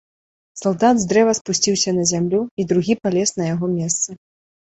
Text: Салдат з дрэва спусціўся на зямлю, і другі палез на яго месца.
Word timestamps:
Салдат 0.59 0.95
з 1.01 1.05
дрэва 1.11 1.33
спусціўся 1.39 1.93
на 1.99 2.07
зямлю, 2.11 2.41
і 2.63 2.67
другі 2.71 2.93
палез 3.05 3.29
на 3.43 3.51
яго 3.53 3.65
месца. 3.77 4.09